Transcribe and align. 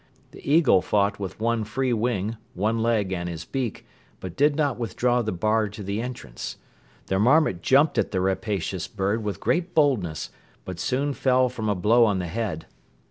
The 0.31 0.41
eagle 0.51 0.81
fought 0.81 1.19
with 1.19 1.39
one 1.39 1.63
free 1.63 1.93
wing, 1.93 2.35
one 2.55 2.79
leg 2.79 3.11
and 3.11 3.29
his 3.29 3.45
beak 3.45 3.85
but 4.19 4.35
did 4.35 4.55
not 4.55 4.79
withdraw 4.79 5.21
the 5.21 5.31
bar 5.31 5.69
to 5.69 5.83
the 5.83 6.01
entrance. 6.01 6.57
The 7.05 7.19
marmot 7.19 7.61
jumped 7.61 7.99
at 7.99 8.09
the 8.09 8.19
rapacious 8.19 8.87
bird 8.87 9.23
with 9.23 9.39
great 9.39 9.75
boldness 9.75 10.31
but 10.65 10.79
soon 10.79 11.13
fell 11.13 11.49
from 11.49 11.69
a 11.69 11.75
blow 11.75 12.05
on 12.05 12.17
the 12.17 12.25
head. 12.25 12.65